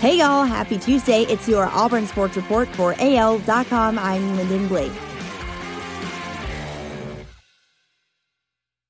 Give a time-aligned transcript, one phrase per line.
[0.00, 1.24] Hey y'all, happy Tuesday.
[1.24, 3.98] It's your Auburn Sports Report for AL.com.
[3.98, 4.92] I'm Lyndon Blake.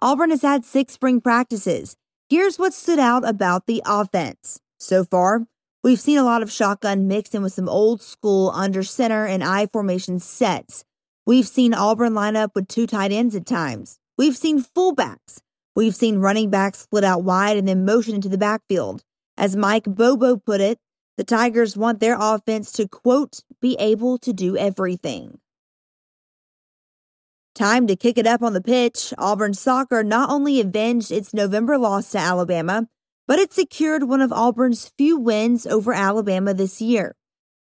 [0.00, 1.94] Auburn has had six spring practices.
[2.30, 4.60] Here's what stood out about the offense.
[4.78, 5.42] So far,
[5.82, 9.44] we've seen a lot of shotgun mixed in with some old school under center and
[9.44, 10.86] I formation sets.
[11.26, 13.98] We've seen Auburn line up with two tight ends at times.
[14.16, 15.42] We've seen fullbacks.
[15.76, 19.02] We've seen running backs split out wide and then motion into the backfield.
[19.36, 20.78] As Mike Bobo put it,
[21.16, 25.38] the Tigers want their offense to, quote, be able to do everything.
[27.54, 29.14] Time to kick it up on the pitch.
[29.16, 32.88] Auburn soccer not only avenged its November loss to Alabama,
[33.28, 37.14] but it secured one of Auburn's few wins over Alabama this year.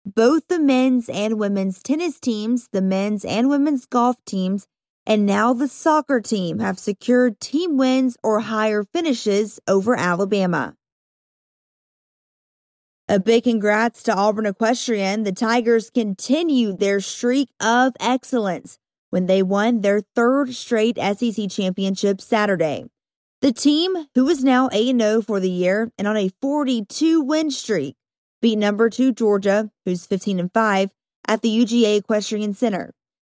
[0.06, 4.68] Both the men's and women's tennis teams, the men's and women's golf teams,
[5.06, 10.76] and now the soccer team have secured team wins or higher finishes over Alabama.
[13.10, 15.24] A big congrats to Auburn Equestrian.
[15.24, 18.78] The Tigers continued their streak of excellence
[19.10, 22.86] when they won their third straight SEC championship Saturday.
[23.42, 27.52] The team, who is now 8 0 for the year and on a 42 win
[27.52, 27.98] streak,
[28.42, 30.92] beat number 2 Georgia, who's 15 and 5,
[31.28, 32.94] at the UGA Equestrian Center.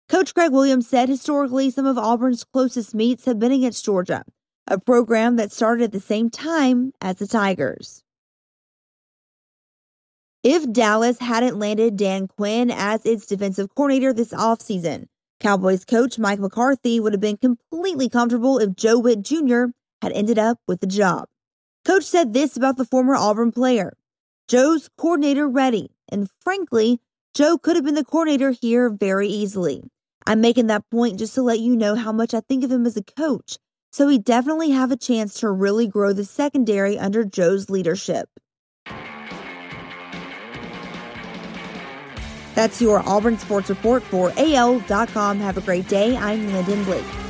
[0.09, 4.25] Coach Greg Williams said historically some of Auburn's closest meets have been against Georgia,
[4.67, 8.03] a program that started at the same time as the Tigers.
[10.51, 15.09] If Dallas hadn't landed Dan Quinn as its defensive coordinator this offseason,
[15.41, 19.65] Cowboys coach Mike McCarthy would have been completely comfortable if Joe Whitt Jr.
[20.01, 21.29] had ended up with the job.
[21.85, 23.93] Coach said this about the former Auburn player
[24.49, 26.99] Joe's coordinator ready, and frankly,
[27.35, 29.83] Joe could have been the coordinator here very easily.
[30.27, 32.87] I'm making that point just to let you know how much I think of him
[32.87, 33.59] as a coach,
[33.93, 38.31] so he definitely have a chance to really grow the secondary under Joe's leadership.
[42.59, 45.39] That's your Auburn Sports Report for AL.com.
[45.39, 46.17] Have a great day.
[46.17, 47.28] I'm Lyndon Blake.